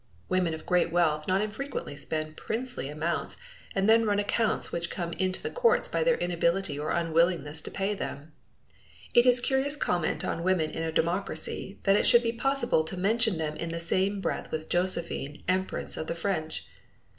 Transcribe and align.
Women 0.29 0.55
of 0.55 0.65
great 0.65 0.91
wealth 0.91 1.27
not 1.27 1.41
infrequently 1.43 1.95
spend 1.95 2.35
princely 2.35 2.89
allowances 2.89 3.39
and 3.75 3.87
then 3.87 4.03
run 4.07 4.17
accounts 4.17 4.71
which 4.71 4.89
come 4.89 5.13
into 5.13 5.43
the 5.43 5.51
courts 5.51 5.87
by 5.87 6.03
their 6.03 6.17
inability 6.17 6.79
or 6.79 6.89
unwillingness 6.89 7.61
to 7.61 7.69
pay 7.69 7.93
them. 7.93 8.33
It 9.13 9.27
is 9.27 9.39
curious 9.39 9.75
comment 9.75 10.25
on 10.25 10.41
women 10.41 10.71
in 10.71 10.81
a 10.81 10.91
democracy 10.91 11.77
that 11.83 11.95
it 11.97 12.07
should 12.07 12.23
be 12.23 12.31
possible 12.31 12.83
to 12.85 12.97
mention 12.97 13.37
them 13.37 13.55
in 13.57 13.69
the 13.69 13.79
same 13.79 14.21
breath 14.21 14.49
with 14.49 14.69
Josephine, 14.69 15.43
Empress 15.47 15.95
of 15.97 16.07
the 16.07 16.15
French. 16.15 16.65